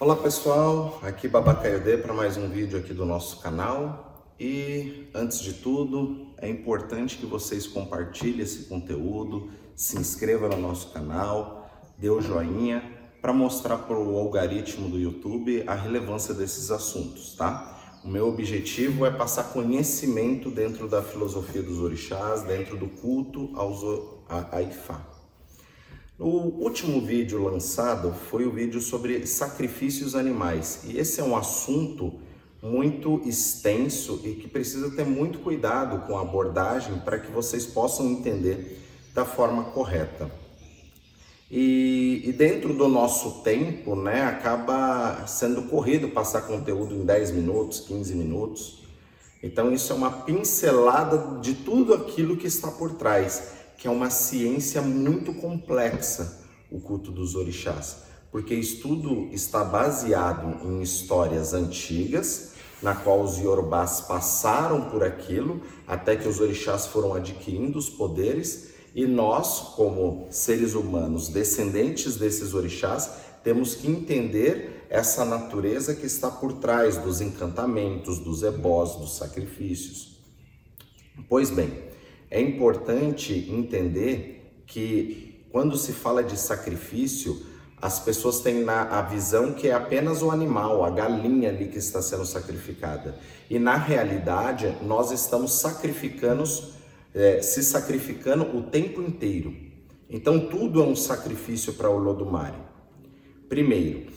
Olá 0.00 0.14
pessoal, 0.14 1.00
aqui 1.02 1.26
Babacaiodê 1.26 1.98
para 1.98 2.14
mais 2.14 2.36
um 2.36 2.48
vídeo 2.48 2.78
aqui 2.78 2.94
do 2.94 3.04
nosso 3.04 3.40
canal 3.40 4.30
e 4.38 5.08
antes 5.12 5.40
de 5.40 5.54
tudo 5.54 6.28
é 6.36 6.48
importante 6.48 7.16
que 7.16 7.26
vocês 7.26 7.66
compartilhem 7.66 8.42
esse 8.42 8.66
conteúdo, 8.68 9.50
se 9.74 9.98
inscreva 9.98 10.48
no 10.48 10.56
nosso 10.56 10.92
canal, 10.92 11.68
dê 11.98 12.08
o 12.08 12.20
joinha 12.20 12.80
para 13.20 13.32
mostrar 13.32 13.76
para 13.76 13.98
o 13.98 14.16
algoritmo 14.16 14.88
do 14.88 15.00
YouTube 15.00 15.64
a 15.66 15.74
relevância 15.74 16.32
desses 16.32 16.70
assuntos, 16.70 17.34
tá? 17.34 17.98
O 18.04 18.08
meu 18.08 18.28
objetivo 18.28 19.04
é 19.04 19.10
passar 19.10 19.52
conhecimento 19.52 20.48
dentro 20.48 20.86
da 20.86 21.02
filosofia 21.02 21.60
dos 21.60 21.80
orixás, 21.80 22.42
dentro 22.42 22.76
do 22.76 22.86
culto 22.86 23.50
aos, 23.56 23.82
a, 24.28 24.58
a 24.58 24.62
Ifá. 24.62 25.17
No 26.18 26.26
último 26.26 27.00
vídeo 27.00 27.44
lançado 27.44 28.12
foi 28.12 28.44
o 28.44 28.50
vídeo 28.50 28.80
sobre 28.80 29.24
sacrifícios 29.24 30.16
animais 30.16 30.80
e 30.84 30.98
esse 30.98 31.20
é 31.20 31.22
um 31.22 31.36
assunto 31.36 32.12
muito 32.60 33.22
extenso 33.24 34.20
e 34.24 34.32
que 34.32 34.48
precisa 34.48 34.90
ter 34.90 35.06
muito 35.06 35.38
cuidado 35.38 36.04
com 36.08 36.18
a 36.18 36.22
abordagem 36.22 36.98
para 36.98 37.20
que 37.20 37.30
vocês 37.30 37.64
possam 37.64 38.10
entender 38.10 38.82
da 39.14 39.24
forma 39.24 39.66
correta. 39.66 40.28
E, 41.48 42.22
e, 42.24 42.32
dentro 42.32 42.74
do 42.74 42.88
nosso 42.88 43.42
tempo, 43.42 43.94
né, 43.94 44.22
acaba 44.22 45.24
sendo 45.26 45.62
corrido 45.62 46.08
passar 46.08 46.42
conteúdo 46.42 46.94
em 46.96 47.06
10 47.06 47.30
minutos, 47.30 47.80
15 47.80 48.14
minutos. 48.16 48.82
Então, 49.42 49.72
isso 49.72 49.92
é 49.92 49.96
uma 49.96 50.10
pincelada 50.10 51.40
de 51.40 51.54
tudo 51.54 51.94
aquilo 51.94 52.36
que 52.36 52.46
está 52.46 52.70
por 52.70 52.94
trás, 52.96 53.52
que 53.78 53.86
é 53.86 53.90
uma 53.90 54.10
ciência 54.10 54.82
muito 54.82 55.32
complexa, 55.32 56.42
o 56.70 56.80
culto 56.80 57.12
dos 57.12 57.36
orixás, 57.36 58.02
porque 58.30 58.52
isso 58.52 58.82
tudo 58.82 59.28
está 59.32 59.64
baseado 59.64 60.66
em 60.66 60.82
histórias 60.82 61.54
antigas, 61.54 62.52
na 62.82 62.94
qual 62.94 63.22
os 63.22 63.38
yorubás 63.38 64.00
passaram 64.00 64.90
por 64.90 65.02
aquilo, 65.02 65.62
até 65.86 66.16
que 66.16 66.28
os 66.28 66.40
orixás 66.40 66.86
foram 66.86 67.14
adquirindo 67.14 67.78
os 67.78 67.88
poderes 67.88 68.70
e 68.94 69.06
nós, 69.06 69.74
como 69.76 70.26
seres 70.30 70.74
humanos 70.74 71.28
descendentes 71.28 72.16
desses 72.16 72.54
orixás, 72.54 73.10
temos 73.44 73.76
que 73.76 73.88
entender 73.88 74.86
essa 74.90 75.24
natureza 75.24 75.94
que 75.94 76.06
está 76.06 76.30
por 76.30 76.54
trás 76.54 76.96
dos 76.96 77.20
encantamentos, 77.20 78.18
dos 78.18 78.42
ebós, 78.42 78.96
dos 78.96 79.16
sacrifícios. 79.16 80.18
Pois 81.28 81.50
bem, 81.50 81.88
é 82.30 82.40
importante 82.40 83.48
entender 83.50 84.62
que 84.66 85.46
quando 85.50 85.76
se 85.76 85.92
fala 85.92 86.22
de 86.22 86.38
sacrifício, 86.38 87.40
as 87.80 88.00
pessoas 88.00 88.40
têm 88.40 88.64
na, 88.64 88.82
a 88.82 89.02
visão 89.02 89.52
que 89.52 89.68
é 89.68 89.72
apenas 89.72 90.20
o 90.22 90.30
animal, 90.30 90.84
a 90.84 90.90
galinha 90.90 91.48
ali 91.48 91.68
que 91.68 91.78
está 91.78 92.02
sendo 92.02 92.26
sacrificada. 92.26 93.18
E 93.48 93.58
na 93.58 93.76
realidade, 93.76 94.76
nós 94.82 95.10
estamos 95.10 95.52
sacrificando 95.52 96.44
é, 97.14 97.40
se 97.40 97.62
sacrificando 97.62 98.56
o 98.56 98.62
tempo 98.62 99.00
inteiro. 99.00 99.54
Então 100.10 100.46
tudo 100.48 100.82
é 100.82 100.86
um 100.86 100.96
sacrifício 100.96 101.72
para 101.74 101.90
o 101.90 101.98
Lodumare. 101.98 102.58
Primeiro, 103.48 104.10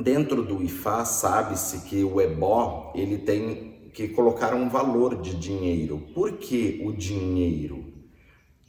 dentro 0.00 0.42
do 0.42 0.62
Ifá 0.62 1.04
sabe-se 1.04 1.88
que 1.88 2.02
o 2.02 2.20
ebó 2.20 2.92
ele 2.94 3.18
tem 3.18 3.77
que 3.92 4.08
colocar 4.08 4.54
um 4.54 4.68
valor 4.68 5.20
de 5.20 5.34
dinheiro. 5.34 5.98
Por 6.14 6.32
que 6.32 6.82
o 6.84 6.92
dinheiro? 6.92 7.92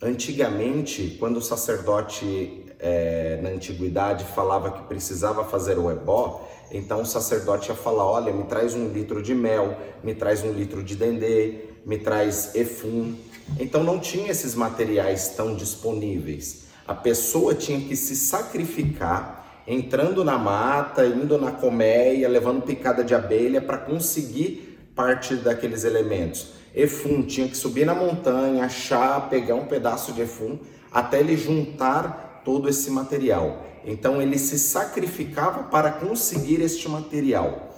Antigamente, 0.02 1.18
quando 1.20 1.38
o 1.38 1.42
sacerdote 1.42 2.66
é, 2.80 3.40
na 3.42 3.50
antiguidade 3.50 4.24
falava 4.24 4.72
que 4.72 4.84
precisava 4.84 5.44
fazer 5.44 5.78
o 5.78 5.92
ebó, 5.92 6.48
então 6.72 7.02
o 7.02 7.06
sacerdote 7.06 7.70
ia 7.70 7.76
falar: 7.76 8.06
olha, 8.06 8.32
me 8.32 8.46
traz 8.46 8.74
um 8.74 8.88
litro 8.88 9.22
de 9.22 9.36
mel, 9.36 9.78
me 10.04 10.16
traz 10.16 10.42
um 10.44 10.54
litro 10.54 10.84
de 10.84 10.96
dendê, 10.96 11.66
me 11.86 11.98
traz 11.98 12.56
efum. 12.56 13.14
Então 13.60 13.84
não 13.84 14.00
tinha 14.00 14.32
esses 14.32 14.56
materiais 14.56 15.30
tão 15.36 15.56
disponíveis. 15.56 16.68
A 16.88 16.96
pessoa 16.96 17.54
tinha 17.54 17.80
que 17.82 17.96
se 17.96 18.16
sacrificar, 18.16 19.64
entrando 19.68 20.24
na 20.24 20.38
mata, 20.38 21.06
indo 21.06 21.38
na 21.38 21.52
colmeia, 21.52 22.30
levando 22.30 22.64
picada 22.64 23.04
de 23.04 23.14
abelha 23.14 23.62
para 23.62 23.78
conseguir 23.78 24.69
parte 25.00 25.38
daqueles 25.38 25.86
elementos. 25.86 26.48
Efum 26.76 27.24
tinha 27.24 27.48
que 27.48 27.56
subir 27.56 27.86
na 27.86 27.96
montanha, 27.96 28.66
achar, 28.66 29.30
pegar 29.30 29.56
um 29.56 29.66
pedaço 29.66 30.12
de 30.12 30.24
efum 30.24 30.60
até 30.92 31.22
ele 31.22 31.38
juntar 31.38 32.42
todo 32.44 32.68
esse 32.68 32.92
material. 32.92 33.64
Então 33.86 34.22
ele 34.22 34.38
se 34.38 34.60
sacrificava 34.60 35.64
para 35.64 35.90
conseguir 35.90 36.62
este 36.62 36.90
material. 36.90 37.70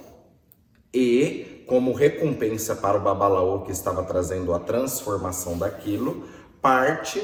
E 0.92 1.64
como 1.68 1.92
recompensa 1.92 2.74
para 2.74 2.98
o 2.98 3.00
babalaô 3.00 3.60
que 3.60 3.70
estava 3.70 4.02
trazendo 4.02 4.52
a 4.52 4.58
transformação 4.58 5.56
daquilo, 5.56 6.24
parte 6.60 7.22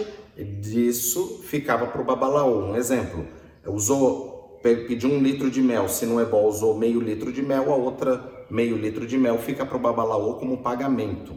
disso 0.60 1.42
ficava 1.42 1.88
para 1.88 2.00
o 2.00 2.04
babalaô. 2.04 2.66
Um 2.66 2.76
exemplo, 2.76 3.26
usou, 3.66 4.37
pediu 4.62 5.10
um 5.10 5.20
litro 5.20 5.50
de 5.50 5.62
mel, 5.62 5.88
se 5.88 6.06
não 6.06 6.20
é 6.20 6.24
bom, 6.24 6.46
usou 6.46 6.76
meio 6.76 7.00
litro 7.00 7.32
de 7.32 7.42
mel, 7.42 7.72
a 7.72 7.76
outra 7.76 8.46
meio 8.50 8.76
litro 8.76 9.06
de 9.06 9.18
mel 9.18 9.38
fica 9.38 9.64
para 9.64 9.76
o 9.76 9.80
babalaô 9.80 10.34
como 10.34 10.58
pagamento. 10.58 11.34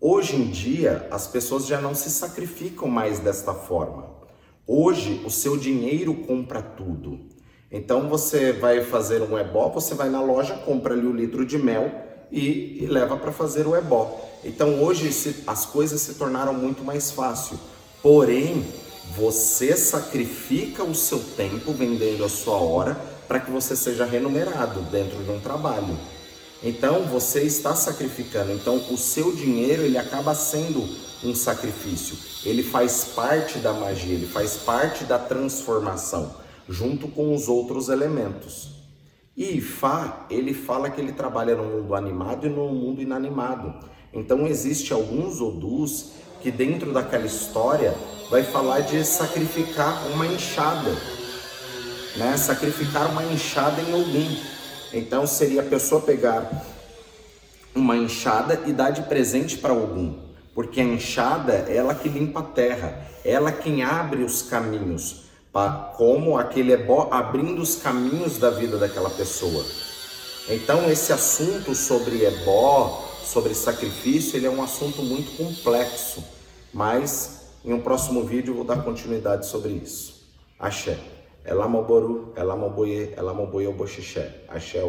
Hoje 0.00 0.36
em 0.36 0.44
dia, 0.50 1.08
as 1.10 1.26
pessoas 1.26 1.66
já 1.66 1.80
não 1.80 1.94
se 1.94 2.10
sacrificam 2.10 2.88
mais 2.88 3.18
desta 3.18 3.52
forma. 3.52 4.16
Hoje, 4.66 5.22
o 5.24 5.30
seu 5.30 5.56
dinheiro 5.56 6.14
compra 6.14 6.62
tudo. 6.62 7.20
Então, 7.70 8.08
você 8.08 8.52
vai 8.52 8.82
fazer 8.82 9.22
um 9.22 9.36
ebó, 9.36 9.68
você 9.68 9.94
vai 9.94 10.08
na 10.08 10.22
loja, 10.22 10.54
compra 10.54 10.94
ali 10.94 11.06
o 11.06 11.10
um 11.10 11.16
litro 11.16 11.44
de 11.44 11.58
mel, 11.58 12.08
e, 12.30 12.82
e 12.82 12.86
leva 12.86 13.16
para 13.16 13.32
fazer 13.32 13.66
o 13.66 13.76
ebó. 13.76 14.18
Então 14.44 14.82
hoje 14.82 15.12
se, 15.12 15.42
as 15.46 15.66
coisas 15.66 16.00
se 16.00 16.14
tornaram 16.14 16.54
muito 16.54 16.84
mais 16.84 17.10
fácil. 17.10 17.58
Porém, 18.02 18.64
você 19.16 19.76
sacrifica 19.76 20.84
o 20.84 20.94
seu 20.94 21.18
tempo 21.18 21.72
vendendo 21.72 22.24
a 22.24 22.28
sua 22.28 22.56
hora 22.56 22.94
para 23.26 23.40
que 23.40 23.50
você 23.50 23.76
seja 23.76 24.04
remunerado 24.04 24.80
dentro 24.82 25.22
de 25.22 25.30
um 25.30 25.40
trabalho. 25.40 25.96
Então 26.62 27.04
você 27.04 27.42
está 27.42 27.74
sacrificando. 27.74 28.52
Então 28.52 28.76
o 28.90 28.96
seu 28.96 29.34
dinheiro 29.34 29.82
ele 29.82 29.98
acaba 29.98 30.34
sendo 30.34 30.82
um 31.24 31.34
sacrifício. 31.34 32.16
Ele 32.44 32.62
faz 32.62 33.04
parte 33.14 33.58
da 33.58 33.72
magia, 33.72 34.14
ele 34.14 34.26
faz 34.26 34.56
parte 34.56 35.04
da 35.04 35.18
transformação, 35.18 36.34
junto 36.68 37.08
com 37.08 37.34
os 37.34 37.48
outros 37.48 37.88
elementos. 37.88 38.70
E 39.36 39.58
Ifá, 39.58 40.26
ele 40.30 40.52
fala 40.52 40.90
que 40.90 41.00
ele 41.00 41.12
trabalha 41.12 41.54
no 41.54 41.64
mundo 41.64 41.94
animado 41.94 42.46
e 42.46 42.50
no 42.50 42.68
mundo 42.70 43.00
inanimado. 43.00 43.72
Então 44.12 44.46
existe 44.46 44.92
alguns 44.92 45.40
odus 45.40 46.12
que 46.40 46.50
dentro 46.50 46.92
daquela 46.92 47.26
história 47.26 47.94
vai 48.30 48.42
falar 48.42 48.80
de 48.80 49.04
sacrificar 49.04 50.06
uma 50.12 50.26
enxada, 50.26 50.90
né? 52.16 52.36
Sacrificar 52.36 53.10
uma 53.10 53.24
enxada 53.24 53.80
em 53.80 53.92
algum. 53.92 54.36
Então 54.92 55.26
seria 55.26 55.60
a 55.60 55.64
pessoa 55.64 56.00
pegar 56.00 56.50
uma 57.74 57.96
enxada 57.96 58.62
e 58.66 58.72
dar 58.72 58.90
de 58.90 59.02
presente 59.02 59.56
para 59.58 59.72
algum, 59.72 60.14
porque 60.54 60.80
a 60.80 60.84
enxada 60.84 61.66
é 61.68 61.76
ela 61.76 61.94
que 61.94 62.08
limpa 62.08 62.40
a 62.40 62.44
terra, 62.44 63.06
ela 63.24 63.52
quem 63.52 63.82
abre 63.82 64.22
os 64.22 64.42
caminhos 64.42 65.28
como 65.96 66.38
aquele 66.38 66.72
ebó 66.72 67.08
abrindo 67.10 67.60
os 67.60 67.76
caminhos 67.76 68.38
da 68.38 68.50
vida 68.50 68.76
daquela 68.76 69.10
pessoa. 69.10 69.64
Então 70.48 70.88
esse 70.90 71.12
assunto 71.12 71.74
sobre 71.74 72.24
ebó, 72.24 73.07
sobre 73.28 73.54
sacrifício, 73.54 74.36
ele 74.36 74.46
é 74.46 74.50
um 74.50 74.62
assunto 74.62 75.02
muito 75.02 75.36
complexo, 75.36 76.24
mas 76.72 77.52
em 77.64 77.72
um 77.72 77.80
próximo 77.80 78.24
vídeo 78.24 78.54
vou 78.54 78.64
dar 78.64 78.82
continuidade 78.82 79.46
sobre 79.46 79.72
isso. 79.72 80.26
Axé. 80.58 80.98
Elamoboru, 81.44 82.32
Elamoboye, 82.36 83.14
Elamoboye 83.16 83.66
Oboxixé. 83.66 84.44
Axé. 84.48 84.82